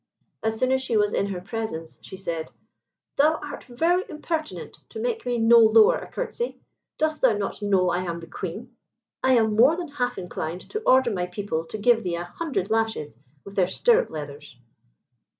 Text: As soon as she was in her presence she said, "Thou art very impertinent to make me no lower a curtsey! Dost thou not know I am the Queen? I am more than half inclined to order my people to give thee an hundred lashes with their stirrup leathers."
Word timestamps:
As 0.41 0.57
soon 0.57 0.71
as 0.71 0.81
she 0.81 0.97
was 0.97 1.13
in 1.13 1.27
her 1.27 1.39
presence 1.39 1.99
she 2.01 2.17
said, 2.17 2.49
"Thou 3.17 3.39
art 3.43 3.65
very 3.65 4.03
impertinent 4.09 4.77
to 4.89 4.99
make 4.99 5.27
me 5.27 5.37
no 5.37 5.59
lower 5.59 5.99
a 5.99 6.09
curtsey! 6.09 6.59
Dost 6.97 7.21
thou 7.21 7.33
not 7.37 7.61
know 7.61 7.91
I 7.91 7.99
am 8.01 8.17
the 8.17 8.25
Queen? 8.25 8.75
I 9.23 9.33
am 9.33 9.55
more 9.55 9.77
than 9.77 9.89
half 9.89 10.17
inclined 10.17 10.61
to 10.71 10.81
order 10.87 11.11
my 11.11 11.27
people 11.27 11.65
to 11.65 11.77
give 11.77 12.01
thee 12.01 12.15
an 12.15 12.25
hundred 12.25 12.71
lashes 12.71 13.19
with 13.43 13.53
their 13.55 13.67
stirrup 13.67 14.09
leathers." 14.09 14.57